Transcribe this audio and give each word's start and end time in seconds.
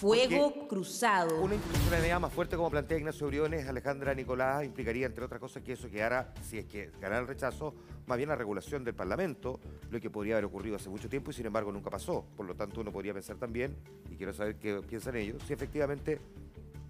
Fuego 0.00 0.54
Porque 0.54 0.66
cruzado. 0.66 1.42
Una 1.42 1.56
institucionalidad 1.56 2.18
más 2.18 2.32
fuerte 2.32 2.56
como 2.56 2.70
plantea 2.70 2.96
Ignacio 2.96 3.26
Briones, 3.26 3.68
Alejandra 3.68 4.14
Nicolás, 4.14 4.64
implicaría, 4.64 5.04
entre 5.04 5.26
otras 5.26 5.38
cosas, 5.38 5.62
que 5.62 5.74
eso 5.74 5.90
quedara, 5.90 6.32
si 6.40 6.56
es 6.56 6.64
que 6.64 6.90
ganara 7.02 7.20
el 7.20 7.26
rechazo, 7.26 7.74
más 8.06 8.16
bien 8.16 8.30
la 8.30 8.34
regulación 8.34 8.82
del 8.82 8.94
Parlamento, 8.94 9.60
lo 9.90 10.00
que 10.00 10.08
podría 10.08 10.36
haber 10.36 10.46
ocurrido 10.46 10.76
hace 10.76 10.88
mucho 10.88 11.10
tiempo 11.10 11.32
y 11.32 11.34
sin 11.34 11.44
embargo 11.44 11.70
nunca 11.70 11.90
pasó. 11.90 12.24
Por 12.34 12.46
lo 12.46 12.54
tanto, 12.54 12.80
uno 12.80 12.90
podría 12.90 13.12
pensar 13.12 13.36
también, 13.36 13.76
y 14.10 14.16
quiero 14.16 14.32
saber 14.32 14.56
qué 14.56 14.80
piensan 14.80 15.16
ellos, 15.16 15.42
si 15.46 15.52
efectivamente 15.52 16.18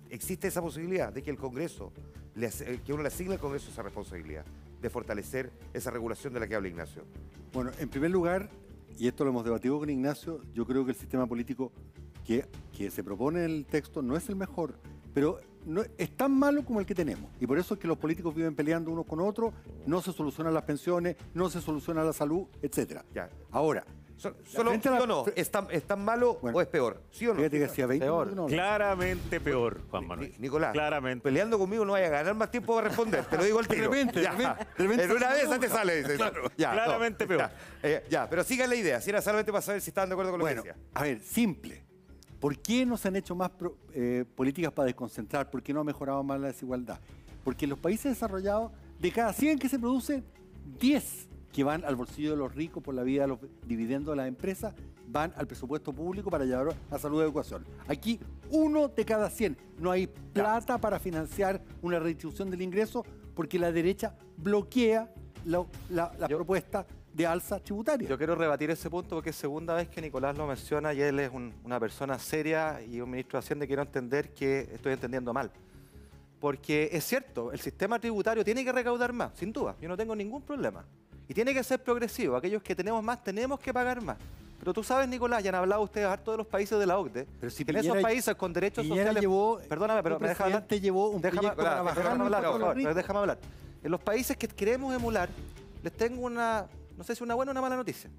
existe 0.08 0.46
esa 0.46 0.62
posibilidad 0.62 1.12
de 1.12 1.20
que 1.24 1.30
el 1.30 1.36
Congreso, 1.36 1.92
eh, 2.36 2.80
que 2.86 2.92
uno 2.92 3.02
le 3.02 3.08
asigne 3.08 3.34
al 3.34 3.40
Congreso 3.40 3.72
esa 3.72 3.82
responsabilidad 3.82 4.44
de 4.80 4.88
fortalecer 4.88 5.50
esa 5.74 5.90
regulación 5.90 6.32
de 6.32 6.38
la 6.38 6.46
que 6.46 6.54
habla 6.54 6.68
Ignacio. 6.68 7.02
Bueno, 7.52 7.72
en 7.80 7.88
primer 7.88 8.12
lugar, 8.12 8.48
y 8.96 9.08
esto 9.08 9.24
lo 9.24 9.30
hemos 9.30 9.44
debatido 9.44 9.80
con 9.80 9.90
Ignacio, 9.90 10.42
yo 10.54 10.64
creo 10.64 10.84
que 10.84 10.92
el 10.92 10.96
sistema 10.96 11.26
político 11.26 11.72
que, 12.30 12.46
que 12.76 12.90
se 12.92 13.02
propone 13.02 13.40
en 13.44 13.50
el 13.50 13.66
texto 13.66 14.02
no 14.02 14.16
es 14.16 14.28
el 14.28 14.36
mejor, 14.36 14.74
pero 15.12 15.40
no, 15.66 15.82
es 15.98 16.16
tan 16.16 16.30
malo 16.30 16.64
como 16.64 16.78
el 16.78 16.86
que 16.86 16.94
tenemos. 16.94 17.28
Y 17.40 17.46
por 17.46 17.58
eso 17.58 17.74
es 17.74 17.80
que 17.80 17.88
los 17.88 17.98
políticos 17.98 18.32
viven 18.32 18.54
peleando 18.54 18.92
unos 18.92 19.04
con 19.04 19.18
otros, 19.20 19.52
no 19.84 20.00
se 20.00 20.12
solucionan 20.12 20.54
las 20.54 20.62
pensiones, 20.62 21.16
no 21.34 21.50
se 21.50 21.60
soluciona 21.60 22.04
la 22.04 22.12
salud, 22.12 22.46
etc. 22.62 23.00
Ya. 23.12 23.28
Ahora, 23.50 23.84
So- 24.16 24.36
Solo, 24.44 24.68
frente 24.72 24.86
¿sí 24.90 24.94
a 24.94 24.98
la- 24.98 25.04
o 25.04 25.06
no? 25.06 25.24
¿Es 25.34 25.50
tan, 25.50 25.66
es 25.70 25.82
tan 25.84 26.04
malo 26.04 26.38
Bueno. 26.42 26.58
o 26.58 26.60
es 26.60 26.68
peor? 26.68 27.02
¿Sí 27.10 27.26
o 27.26 27.30
no? 27.30 27.36
fíjate 27.36 27.58
que 27.58 27.64
hacía 27.64 27.86
20 27.86 28.04
Peor. 28.04 28.32
no. 28.34 28.46
Claramente 28.48 29.40
peor, 29.40 29.80
Juan 29.90 30.06
Manuel. 30.06 30.32
Ni- 30.32 30.38
Nicolás, 30.40 30.72
Claramente. 30.74 31.22
peleando 31.22 31.58
conmigo 31.58 31.86
no 31.86 31.92
vaya 31.92 32.08
a 32.08 32.10
ganar 32.10 32.34
más 32.34 32.50
tiempo 32.50 32.74
para 32.76 32.88
responder, 32.88 33.24
te 33.24 33.38
lo 33.38 33.44
digo 33.44 33.58
al 33.58 33.66
tiro. 33.66 33.90
De 33.90 33.96
repente, 33.96 34.22
Ya. 34.22 34.32
de 34.32 34.36
repente, 34.36 34.64
de 34.76 34.82
repente 34.84 35.04
En 35.04 35.10
una 35.12 35.30
vez 35.32 35.60
te 35.60 35.68
sale. 35.70 35.96
dice. 36.02 36.18
Ya, 36.58 36.70
Claramente 36.72 37.26
peor. 37.26 37.40
Ya, 37.40 37.52
eh, 37.82 38.04
ya, 38.10 38.28
pero 38.28 38.44
sigan 38.44 38.68
la 38.68 38.76
idea, 38.76 39.00
si 39.00 39.08
era 39.08 39.22
solamente 39.22 39.50
para 39.52 39.62
saber 39.62 39.80
si 39.80 39.88
estaban 39.88 40.10
de 40.10 40.12
acuerdo 40.12 40.32
con 40.32 40.38
lo 40.40 40.44
Bueno, 40.44 40.62
que 40.64 40.68
decía. 40.68 40.82
a 40.92 41.02
ver, 41.02 41.20
simple. 41.22 41.82
¿Por 42.40 42.58
qué 42.58 42.86
no 42.86 42.96
se 42.96 43.08
han 43.08 43.16
hecho 43.16 43.34
más 43.36 43.50
pro- 43.50 43.76
eh, 43.92 44.24
políticas 44.34 44.72
para 44.72 44.86
desconcentrar? 44.86 45.50
¿Por 45.50 45.62
qué 45.62 45.72
no 45.74 45.80
ha 45.80 45.84
mejorado 45.84 46.22
más 46.22 46.40
la 46.40 46.46
desigualdad? 46.48 46.98
Porque 47.44 47.66
en 47.66 47.70
los 47.70 47.78
países 47.78 48.12
desarrollados, 48.12 48.72
de 48.98 49.12
cada 49.12 49.32
100 49.32 49.58
que 49.58 49.68
se 49.68 49.78
producen, 49.78 50.24
10 50.78 51.28
que 51.52 51.64
van 51.64 51.84
al 51.84 51.96
bolsillo 51.96 52.30
de 52.30 52.36
los 52.36 52.54
ricos 52.54 52.82
por 52.82 52.94
la 52.94 53.02
vía 53.02 53.22
de 53.22 53.28
los 53.28 53.38
dividendos 53.66 54.12
de 54.12 54.16
las 54.16 54.28
empresas, 54.28 54.72
van 55.08 55.32
al 55.36 55.46
presupuesto 55.48 55.92
público 55.92 56.30
para 56.30 56.44
llevar 56.44 56.74
a 56.90 56.98
salud 56.98 57.20
y 57.20 57.24
educación. 57.24 57.64
Aquí, 57.88 58.20
uno 58.50 58.86
de 58.88 59.04
cada 59.04 59.28
100. 59.28 59.56
No 59.78 59.90
hay 59.90 60.06
plata 60.06 60.78
para 60.78 61.00
financiar 61.00 61.60
una 61.82 61.98
redistribución 61.98 62.50
del 62.50 62.62
ingreso 62.62 63.04
porque 63.34 63.58
la 63.58 63.72
derecha 63.72 64.14
bloquea 64.36 65.12
la, 65.44 65.64
la- 65.90 66.12
la 66.18 66.28
Yo- 66.28 66.36
propuesta 66.36 66.86
de 67.12 67.26
alza 67.26 67.58
tributaria. 67.58 68.08
Yo 68.08 68.16
quiero 68.16 68.34
rebatir 68.34 68.70
ese 68.70 68.88
punto 68.88 69.16
porque 69.16 69.30
es 69.30 69.36
segunda 69.36 69.74
vez 69.74 69.88
que 69.88 70.00
Nicolás 70.00 70.36
lo 70.36 70.46
menciona 70.46 70.92
y 70.94 71.00
él 71.02 71.18
es 71.20 71.30
un- 71.32 71.52
una 71.64 71.78
persona 71.80 72.18
seria 72.18 72.80
y 72.82 73.00
un 73.00 73.10
ministro 73.10 73.38
de 73.38 73.44
Hacienda 73.44 73.64
y 73.64 73.68
quiero 73.68 73.82
entender 73.82 74.32
que 74.32 74.68
estoy 74.72 74.92
entendiendo 74.92 75.32
mal. 75.32 75.50
Porque 76.40 76.88
es 76.92 77.04
cierto, 77.04 77.52
el 77.52 77.60
sistema 77.60 77.98
tributario 77.98 78.44
tiene 78.44 78.64
que 78.64 78.72
recaudar 78.72 79.12
más, 79.12 79.32
sin 79.36 79.52
duda, 79.52 79.76
yo 79.80 79.88
no 79.88 79.96
tengo 79.96 80.16
ningún 80.16 80.40
problema. 80.42 80.84
Y 81.28 81.34
tiene 81.34 81.52
que 81.52 81.62
ser 81.62 81.82
progresivo, 81.82 82.36
aquellos 82.36 82.62
que 82.62 82.74
tenemos 82.74 83.02
más 83.04 83.22
tenemos 83.22 83.60
que 83.60 83.72
pagar 83.74 84.00
más. 84.02 84.16
Pero 84.58 84.72
tú 84.74 84.82
sabes, 84.82 85.08
Nicolás, 85.08 85.42
ya 85.42 85.50
han 85.50 85.54
hablado 85.56 85.82
ustedes 85.82 86.06
harto 86.06 86.32
de 86.32 86.38
los 86.38 86.46
países 86.46 86.78
de 86.78 86.86
la 86.86 86.98
OCDE, 86.98 87.26
Pero 87.40 87.50
si 87.50 87.62
en 87.66 87.76
esos 87.76 87.96
países 87.98 88.34
con 88.36 88.52
derechos 88.52 88.84
Piñera 88.84 89.04
sociales... 89.08 89.22
llevó- 89.22 89.58
Perdóname, 89.68 90.02
pero 90.02 90.18
me 90.20 90.28
deja 90.28 90.44
hablar. 90.44 90.66
llevó 90.68 91.08
un 91.10 91.22
Déjame 91.22 91.40
proyecto 91.40 91.56
para 91.62 91.70
hablar, 91.78 91.84
bajar 91.84 92.02
déjame 92.04 92.24
hablar, 92.24 92.42
por 92.44 92.60
favor, 92.60 92.94
déjame 92.94 93.18
hablar. 93.20 93.38
En 93.82 93.90
los 93.90 94.00
países 94.00 94.36
que 94.36 94.48
queremos 94.48 94.94
emular, 94.94 95.28
les 95.82 95.92
tengo 95.94 96.22
una, 96.26 96.66
no 97.00 97.04
sé 97.04 97.16
si 97.16 97.24
una 97.24 97.34
buena 97.34 97.50
o 97.50 97.52
una 97.54 97.62
mala 97.62 97.76
noticia. 97.76 98.10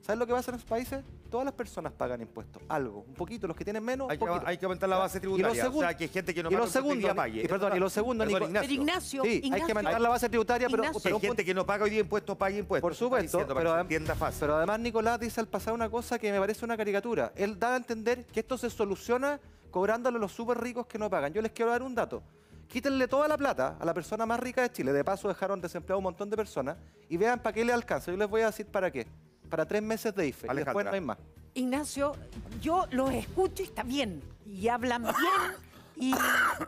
¿Sabes 0.00 0.18
lo 0.18 0.26
que 0.26 0.32
pasa 0.32 0.50
en 0.50 0.56
esos 0.56 0.68
países? 0.68 1.04
Todas 1.30 1.44
las 1.44 1.54
personas 1.54 1.92
pagan 1.92 2.20
impuestos, 2.20 2.60
algo, 2.68 3.04
un 3.06 3.14
poquito, 3.14 3.46
los 3.46 3.56
que 3.56 3.62
tienen 3.62 3.84
menos, 3.84 4.10
Hay 4.10 4.18
que, 4.18 4.26
poquito. 4.26 4.44
hay 4.48 4.58
que 4.58 4.64
aumentar 4.66 4.88
la 4.88 4.98
base 4.98 5.18
Y 5.18 5.20
lo 5.20 5.20
tributaria. 5.34 5.62
segundo- 5.62 5.78
o 5.78 5.88
sea, 5.88 5.96
que 5.96 6.04
hay 6.04 6.10
gente 6.10 6.34
que 6.34 6.42
no 6.42 6.50
y 6.50 6.54
paga 6.56 6.66
segundo, 6.66 6.94
hoy 6.94 7.02
día 7.04 7.14
pague. 7.14 7.42
y 7.44 7.46
perdón, 7.48 7.76
y 7.76 7.78
lo 7.78 7.88
segundo, 7.88 8.24
Perdón, 8.24 8.52
Nico- 8.52 8.60
Pero 8.62 8.72
Ignacio, 8.72 9.22
Sí, 9.22 9.28
hay 9.52 9.62
que 9.62 9.70
aumentar 9.72 10.00
la 10.00 10.08
base 10.08 10.28
tributaria, 10.28 10.68
pero, 10.68 10.82
Ignacio. 10.82 11.00
Pero 11.04 11.16
hay 11.16 11.22
gente 11.22 11.44
que 11.44 11.54
no 11.54 11.64
paga 11.66 11.84
hoy 11.84 11.90
día 11.90 12.00
impuestos, 12.00 12.36
pague 12.36 12.58
impuestos. 12.58 12.82
por 12.82 12.94
supuesto, 12.96 13.38
diciendo, 13.38 13.54
pero, 13.54 13.70
adem- 13.76 13.80
entienda 13.82 14.16
fácil. 14.16 14.40
pero 14.40 14.56
además 14.56 14.80
Nicolás 14.80 15.20
dice 15.20 15.38
al 15.40 15.46
pasar 15.46 15.72
una 15.72 15.88
cosa 15.88 16.18
que 16.18 16.32
me 16.32 16.40
parece 16.40 16.64
una 16.64 16.76
caricatura. 16.76 17.32
Él 17.36 17.56
da 17.60 17.74
a 17.74 17.76
entender 17.76 18.26
que 18.26 18.40
esto 18.40 18.58
se 18.58 18.70
soluciona 18.70 19.38
cobrándole 19.70 20.16
a 20.16 20.20
los 20.20 20.32
súper 20.32 20.58
ricos 20.58 20.86
que 20.88 20.98
no 20.98 21.08
pagan. 21.08 21.32
Yo 21.32 21.42
les 21.42 21.52
quiero 21.52 21.70
dar 21.70 21.82
un 21.84 21.94
dato. 21.94 22.24
Quítenle 22.68 23.08
toda 23.08 23.28
la 23.28 23.36
plata 23.36 23.76
a 23.78 23.84
la 23.84 23.94
persona 23.94 24.26
más 24.26 24.40
rica 24.40 24.62
de 24.62 24.72
Chile. 24.72 24.92
De 24.92 25.04
paso 25.04 25.28
dejaron 25.28 25.60
desempleado 25.60 25.98
un 25.98 26.04
montón 26.04 26.28
de 26.30 26.36
personas 26.36 26.76
y 27.08 27.16
vean 27.16 27.40
para 27.40 27.54
qué 27.54 27.64
le 27.64 27.72
alcanza. 27.72 28.10
Yo 28.10 28.16
les 28.16 28.28
voy 28.28 28.42
a 28.42 28.46
decir 28.46 28.66
para 28.66 28.90
qué. 28.90 29.06
Para 29.48 29.66
tres 29.66 29.82
meses 29.82 30.14
de 30.14 30.26
IFE. 30.26 30.46
Y 30.46 30.54
después 30.56 30.66
Alejandra. 30.66 30.90
no 30.90 30.94
hay 30.94 31.00
más. 31.00 31.18
Ignacio, 31.54 32.12
yo 32.60 32.86
los 32.90 33.12
escucho 33.12 33.62
y 33.62 33.66
está 33.66 33.82
bien. 33.82 34.20
Y 34.44 34.68
hablan 34.68 35.02
bien 35.04 35.66
y 35.96 36.14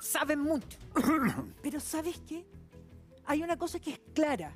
saben 0.00 0.40
mucho. 0.40 0.78
Pero 1.62 1.80
¿sabes 1.80 2.20
qué? 2.26 2.46
Hay 3.26 3.42
una 3.42 3.56
cosa 3.56 3.78
que 3.78 3.92
es 3.92 4.00
clara. 4.14 4.52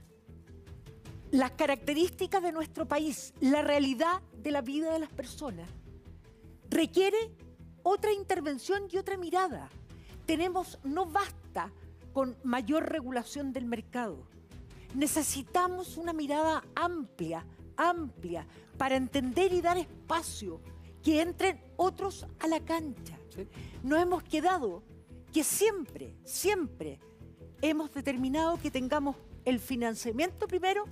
Las 1.31 1.52
características 1.52 2.42
de 2.42 2.52
nuestro 2.52 2.86
país, 2.86 3.34
la 3.41 3.62
realidad 3.62 4.22
de 4.34 4.50
la 4.50 4.60
vida 4.60 4.92
de 4.92 4.98
las 4.98 5.10
personas, 5.10 5.69
requiere 6.69 7.16
otra 7.82 8.12
intervención 8.12 8.84
y 8.91 8.98
otra 8.98 9.16
mirada. 9.16 9.69
Tenemos, 10.27 10.78
no 10.84 11.06
basta 11.06 11.72
con 12.12 12.37
mayor 12.44 12.88
regulación 12.88 13.53
del 13.53 13.65
mercado. 13.65 14.27
Necesitamos 14.94 15.97
una 15.97 16.12
mirada 16.12 16.62
amplia, 16.75 17.44
amplia, 17.77 18.47
para 18.77 18.97
entender 18.97 19.53
y 19.53 19.61
dar 19.61 19.78
espacio, 19.78 20.61
que 21.03 21.21
entren 21.21 21.61
otros 21.77 22.27
a 22.38 22.47
la 22.47 22.61
cancha. 22.61 23.19
Nos 23.82 24.00
hemos 24.00 24.22
quedado 24.22 24.82
que 25.32 25.43
siempre, 25.43 26.15
siempre 26.25 27.00
hemos 27.62 27.93
determinado 27.93 28.59
que 28.59 28.71
tengamos 28.71 29.16
el 29.44 29.59
financiamiento 29.59 30.47
primero 30.47 30.84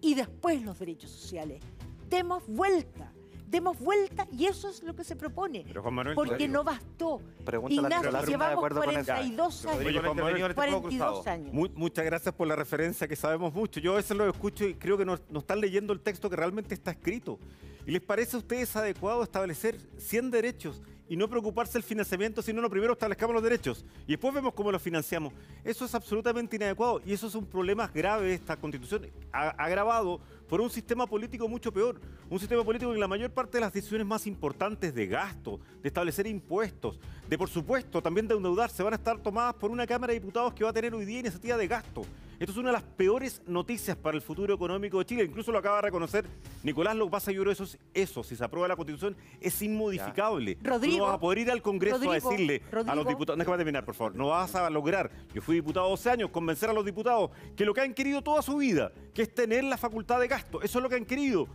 y 0.00 0.14
después 0.14 0.62
los 0.62 0.78
derechos 0.78 1.10
sociales. 1.10 1.62
Demos 2.08 2.46
vuelta, 2.46 3.12
demos 3.48 3.78
vuelta 3.78 4.26
y 4.32 4.46
eso 4.46 4.68
es 4.68 4.82
lo 4.82 4.94
que 4.94 5.04
se 5.04 5.16
propone. 5.16 5.64
Pero, 5.66 5.82
Juan 5.82 5.94
Manuel, 5.94 6.14
porque 6.16 6.48
no 6.48 6.64
bastó. 6.64 7.20
Ignacio, 7.68 8.12
de 8.12 8.26
llevamos 8.26 8.56
acuerdo 8.56 8.80
con 8.82 8.90
eso. 8.90 9.04
42 9.06 9.62
Ya, 9.62 9.70
años. 9.70 9.82
Rodrigo 9.82 10.00
Juan 10.02 10.16
Manuel, 10.16 10.36
intervenido 10.38 10.46
en 10.46 10.50
este 10.50 10.62
fuego 10.62 10.80
42 10.82 11.12
cruzado. 11.14 11.34
años. 11.34 11.52
Mu- 11.54 11.68
muchas 11.80 12.04
gracias 12.04 12.34
por 12.34 12.46
la 12.48 12.56
referencia 12.56 13.06
que 13.08 13.16
sabemos 13.16 13.54
mucho. 13.54 13.80
Yo 13.80 13.92
a 13.92 13.96
veces 13.96 14.16
lo 14.16 14.28
escucho 14.28 14.64
y 14.66 14.74
creo 14.74 14.98
que 14.98 15.04
no, 15.04 15.18
no 15.30 15.38
están 15.40 15.60
leyendo 15.60 15.92
el 15.92 16.00
texto 16.00 16.28
que 16.28 16.36
realmente 16.36 16.74
está 16.74 16.90
escrito. 16.90 17.38
¿Y 17.86 17.92
les 17.92 18.02
parece 18.02 18.34
a 18.36 18.40
ustedes 18.40 18.74
adecuado 18.74 19.22
establecer 19.22 19.78
100 19.96 20.30
derechos 20.32 20.82
y 21.08 21.16
no 21.16 21.28
preocuparse 21.28 21.74
del 21.74 21.82
financiamiento, 21.82 22.42
sino 22.42 22.60
no 22.60 22.70
primero 22.70 22.92
establezcamos 22.92 23.34
los 23.34 23.42
derechos 23.42 23.84
y 24.06 24.12
después 24.12 24.34
vemos 24.34 24.54
cómo 24.54 24.72
los 24.72 24.82
financiamos? 24.82 25.32
Eso 25.64 25.84
es 25.84 25.94
absolutamente 25.94 26.56
inadecuado 26.56 27.00
y 27.04 27.12
eso 27.12 27.26
es 27.26 27.34
un 27.34 27.46
problema 27.46 27.90
grave 27.94 28.28
de 28.28 28.34
esta 28.34 28.56
constitución, 28.56 29.06
agravado 29.32 30.20
por 30.48 30.60
un 30.60 30.70
sistema 30.70 31.06
político 31.06 31.48
mucho 31.48 31.72
peor. 31.72 32.00
Un 32.28 32.38
sistema 32.38 32.64
político 32.64 32.92
en 32.92 33.00
la 33.00 33.08
mayor 33.08 33.30
parte 33.30 33.58
de 33.58 33.60
las 33.60 33.72
decisiones 33.72 34.06
más 34.06 34.26
importantes 34.26 34.94
de 34.94 35.06
gasto, 35.06 35.60
de 35.82 35.88
establecer 35.88 36.26
impuestos, 36.26 36.98
de 37.28 37.38
por 37.38 37.48
supuesto 37.48 38.02
también 38.02 38.26
de 38.26 38.34
endeudarse, 38.34 38.82
van 38.82 38.94
a 38.94 38.96
estar 38.96 39.18
tomadas 39.18 39.54
por 39.54 39.70
una 39.70 39.86
Cámara 39.86 40.12
de 40.12 40.20
Diputados 40.20 40.54
que 40.54 40.64
va 40.64 40.70
a 40.70 40.72
tener 40.72 40.94
hoy 40.94 41.04
día 41.04 41.20
iniciativa 41.20 41.56
de 41.56 41.68
gasto. 41.68 42.04
Esto 42.38 42.52
es 42.52 42.58
una 42.58 42.68
de 42.68 42.74
las 42.74 42.82
peores 42.82 43.40
noticias 43.46 43.96
para 43.96 44.14
el 44.14 44.22
futuro 44.22 44.54
económico 44.54 44.98
de 44.98 45.06
Chile. 45.06 45.24
Incluso 45.24 45.50
lo 45.52 45.58
acaba 45.58 45.76
de 45.76 45.82
reconocer 45.82 46.26
Nicolás. 46.62 46.94
Lo 46.94 47.06
que 47.06 47.10
pasa, 47.12 47.32
yo 47.32 47.40
creo, 47.40 47.52
eso, 47.52 47.64
es- 47.64 47.78
eso 47.94 48.22
si 48.22 48.36
se 48.36 48.44
aprueba 48.44 48.68
la 48.68 48.76
Constitución, 48.76 49.16
es 49.40 49.62
inmodificable. 49.62 50.56
Tú 50.56 50.68
Rodrigo, 50.68 50.98
no 50.98 51.04
vas 51.04 51.14
a 51.14 51.20
poder 51.20 51.38
ir 51.38 51.50
al 51.50 51.62
Congreso 51.62 51.96
Rodrigo, 51.96 52.12
a 52.12 52.14
decirle 52.16 52.62
a 52.86 52.94
los 52.94 53.06
diputados, 53.08 53.38
déjame 53.38 53.56
terminar, 53.56 53.84
por 53.86 53.94
favor, 53.94 54.14
no 54.14 54.28
vas 54.28 54.54
a 54.54 54.68
lograr, 54.68 55.10
yo 55.32 55.40
fui 55.40 55.54
diputado 55.56 55.88
12 55.88 56.10
años, 56.10 56.30
convencer 56.30 56.68
a 56.68 56.72
los 56.74 56.84
diputados 56.84 57.30
que 57.56 57.64
lo 57.64 57.72
que 57.72 57.80
han 57.80 57.94
querido 57.94 58.20
toda 58.22 58.42
su 58.42 58.56
vida, 58.58 58.92
que 59.14 59.22
es 59.22 59.34
tener 59.34 59.64
la 59.64 59.78
facultad 59.78 60.20
de 60.20 60.28
gasto, 60.28 60.60
eso 60.62 60.78
es 60.78 60.82
lo 60.82 60.88
que 60.90 60.96
han 60.96 61.06
querido. 61.06 61.48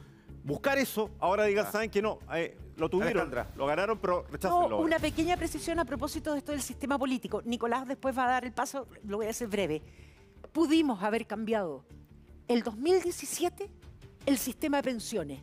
Buscar 0.43 0.79
eso, 0.79 1.11
ahora 1.19 1.43
digan, 1.43 1.71
saben 1.71 1.91
que 1.91 2.01
no, 2.01 2.17
eh, 2.33 2.57
lo 2.77 2.89
tuvieron, 2.89 3.21
Alejandra. 3.21 3.51
lo 3.55 3.67
ganaron, 3.67 3.99
pero 3.99 4.23
No, 4.23 4.31
rechácenlo. 4.31 4.55
ahora. 4.63 4.75
una 4.77 4.97
pequeña 4.97 5.37
precisión 5.37 5.77
a 5.77 5.85
propósito 5.85 6.31
de 6.31 6.39
esto 6.39 6.51
del 6.53 6.63
sistema 6.63 6.97
político. 6.97 7.43
Nicolás 7.45 7.87
después 7.87 8.17
va 8.17 8.23
a 8.25 8.31
dar 8.31 8.45
el 8.45 8.51
paso, 8.51 8.87
lo 9.05 9.17
voy 9.17 9.27
a 9.27 9.29
hacer 9.29 9.47
breve. 9.47 9.83
Pudimos 10.51 11.01
haber 11.01 11.25
cambiado 11.27 11.85
el 12.47 12.63
2017 12.63 13.69
el 14.25 14.37
sistema 14.37 14.77
de 14.77 14.83
pensiones. 14.83 15.39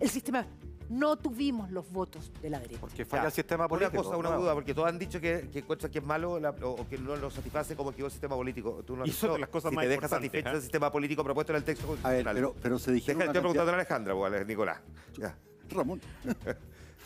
El 0.00 0.08
sistema. 0.10 0.46
No 0.88 1.16
tuvimos 1.16 1.70
los 1.70 1.90
votos 1.90 2.30
de 2.42 2.50
la 2.50 2.58
derecha. 2.58 2.80
Porque 2.80 3.04
falla 3.06 3.22
Ya, 3.22 3.26
el 3.28 3.32
sistema 3.32 3.66
político. 3.66 3.92
Una 4.00 4.02
cosa, 4.02 4.16
una 4.18 4.36
duda, 4.36 4.52
porque 4.52 4.74
todos 4.74 4.88
han 4.88 4.98
dicho 4.98 5.20
que, 5.20 5.48
que 5.50 5.60
encuentran 5.60 5.90
que 5.90 6.00
es 6.00 6.04
malo 6.04 6.38
la- 6.38 6.50
o, 6.50 6.70
o 6.82 6.88
que 6.88 6.98
no 6.98 7.16
lo 7.16 7.30
satisface 7.30 7.74
como 7.76 7.92
quedó 7.94 8.06
el 8.06 8.12
sistema 8.12 8.34
político. 8.36 8.82
Tú 8.84 8.96
no 8.96 9.04
has 9.04 9.08
Y 9.08 9.12
son 9.12 9.30
dicho 9.30 9.38
las 9.38 9.48
cosas 9.48 9.70
si 9.70 9.76
más 9.76 9.84
te 9.84 9.88
deja 9.88 10.08
satisfecho 10.08 10.48
¿eh? 10.50 10.54
el 10.56 10.60
sistema 10.60 10.92
político 10.92 11.24
propuesto 11.24 11.52
en 11.52 11.56
el 11.58 11.64
texto 11.64 11.84
A 12.02 12.10
ver, 12.10 12.24
constitucional. 12.24 12.34
pero, 12.34 12.54
pero 12.60 12.78
se 12.78 12.92
dijeron 12.92 13.20
Deja, 13.20 13.30
una 13.30 13.38
estoy 13.38 13.40
preguntando 13.40 13.70
a 13.72 13.74
cantidad- 13.84 13.96
Alejandra, 13.96 14.14
o 14.14 14.24
a 14.26 14.44
Nicolás. 14.44 14.80
Ya. 15.16 15.38
Ramón. 15.70 16.00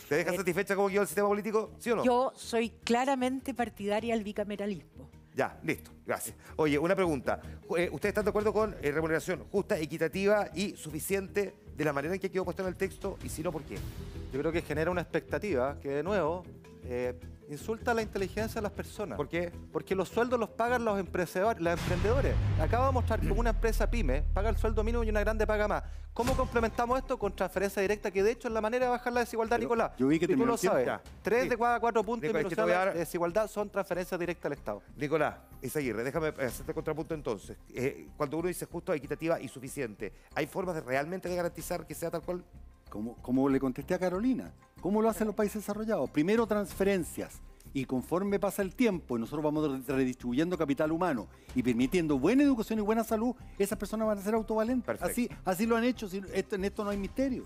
¿Te 0.09 0.15
deja 0.15 0.33
Eh, 0.33 0.37
satisfecha 0.37 0.75
cómo 0.75 0.89
quedó 0.89 1.01
el 1.03 1.07
sistema 1.07 1.27
político? 1.29 1.71
¿Sí 1.79 1.91
o 1.91 1.95
no? 1.97 2.03
Yo 2.03 2.33
soy 2.35 2.71
claramente 2.83 3.53
partidaria 3.53 4.15
del 4.15 4.23
bicameralismo. 4.25 5.06
Ya, 5.37 5.55
listo, 5.61 5.91
gracias. 6.03 6.35
Oye, 6.55 6.79
una 6.79 6.95
pregunta. 6.95 7.39
Eh, 7.77 7.89
¿Ustedes 7.91 8.09
están 8.09 8.25
de 8.25 8.29
acuerdo 8.29 8.51
con 8.51 8.75
eh, 8.81 8.91
remuneración 8.91 9.43
justa, 9.51 9.77
equitativa 9.77 10.49
y 10.55 10.75
suficiente 10.75 11.53
de 11.75 11.85
la 11.85 11.93
manera 11.93 12.15
en 12.15 12.19
que 12.19 12.31
quedó 12.31 12.43
puesto 12.43 12.63
en 12.63 12.69
el 12.69 12.75
texto? 12.75 13.19
Y 13.23 13.29
si 13.29 13.43
no, 13.43 13.51
¿por 13.51 13.61
qué? 13.61 13.75
Yo 14.33 14.39
creo 14.39 14.51
que 14.51 14.63
genera 14.63 14.89
una 14.89 15.01
expectativa 15.01 15.79
que, 15.79 15.89
de 15.89 16.01
nuevo, 16.01 16.43
eh, 16.85 17.13
insulta 17.49 17.93
la 17.93 18.01
inteligencia 18.01 18.55
de 18.55 18.63
las 18.63 18.71
personas. 18.71 19.15
¿Por 19.17 19.29
qué? 19.29 19.51
Porque 19.71 19.95
los 19.95 20.09
sueldos 20.09 20.39
los 20.39 20.49
pagan 20.49 20.83
los 20.83 20.99
emprendedores. 20.99 21.61
Los 21.61 21.79
emprendedores. 21.79 22.35
Acabo 22.59 22.85
de 22.87 22.91
mostrar 22.91 23.19
como 23.19 23.39
una 23.39 23.51
empresa 23.51 23.89
pyme 23.89 24.23
paga 24.33 24.49
el 24.49 24.57
sueldo 24.57 24.83
mínimo 24.83 25.03
y 25.03 25.09
una 25.09 25.21
grande 25.21 25.47
paga 25.47 25.67
más. 25.67 25.83
¿Cómo 26.13 26.35
complementamos 26.35 26.97
esto 26.97 27.17
con 27.19 27.35
transferencia 27.35 27.81
directa? 27.81 28.09
Que 28.09 28.23
de 28.23 28.31
hecho 28.31 28.47
es 28.47 28.53
la 28.53 28.59
manera 28.61 28.85
de 28.87 28.91
bajar 28.91 29.13
la 29.13 29.19
desigualdad, 29.19 29.57
Pero 29.57 29.65
Nicolás. 29.67 29.91
yo 29.97 30.07
vi 30.07 30.17
que 30.19 30.25
y 30.25 30.35
tú 30.35 30.45
lo 30.45 30.57
sabes. 30.57 30.85
Ya. 30.85 31.01
Tres 31.21 31.43
Sí. 31.43 31.49
de 31.49 31.57
cada 31.57 31.79
cuatro 31.79 32.03
puntos 32.03 32.27
Nicolás, 32.33 32.49
de 32.55 32.73
dar- 32.73 32.93
de 32.93 32.99
desigualdad 32.99 33.47
son 33.47 33.69
transferencias 33.69 34.19
directas 34.19 34.45
al 34.45 34.53
Estado. 34.53 34.81
Nicolás, 34.95 35.35
Isaguirre, 35.61 36.03
déjame 36.03 36.29
hacerte 36.29 36.73
contrapunto 36.73 37.13
entonces. 37.13 37.55
Eh, 37.73 38.07
cuando 38.17 38.37
uno 38.37 38.47
dice 38.47 38.65
justo, 38.65 38.91
equitativa 38.93 39.39
y 39.39 39.47
suficiente, 39.47 40.11
¿hay 40.33 40.47
formas 40.47 40.73
de 40.75 40.81
realmente 40.81 41.29
de 41.29 41.35
garantizar 41.35 41.85
que 41.85 41.93
sea 41.93 42.09
tal 42.09 42.21
cual? 42.23 42.43
Como, 42.89 43.15
como 43.15 43.49
le 43.49 43.59
contesté 43.59 43.93
a 43.93 43.99
Carolina, 43.99 44.53
¿cómo 44.81 45.01
lo 45.01 45.09
hacen 45.09 45.27
los 45.27 45.35
países 45.35 45.63
desarrollados? 45.63 46.09
Primero 46.09 46.47
transferencias 46.47 47.41
y 47.73 47.85
conforme 47.85 48.39
pasa 48.39 48.61
el 48.61 48.73
tiempo 48.73 49.17
y 49.17 49.19
nosotros 49.19 49.43
vamos 49.43 49.85
redistribuyendo 49.87 50.57
capital 50.57 50.91
humano 50.91 51.27
y 51.53 51.63
permitiendo 51.63 52.17
buena 52.17 52.43
educación 52.43 52.79
y 52.79 52.81
buena 52.81 53.03
salud, 53.03 53.35
esas 53.59 53.77
personas 53.77 54.07
van 54.07 54.17
a 54.17 54.21
ser 54.21 54.33
autovalentes. 54.33 54.85
Perfecto. 54.85 55.11
Así, 55.11 55.29
así 55.45 55.65
lo 55.65 55.75
han 55.75 55.83
hecho, 55.83 56.07
en 56.11 56.65
esto 56.65 56.83
no 56.83 56.89
hay 56.89 56.97
misterio. 56.97 57.45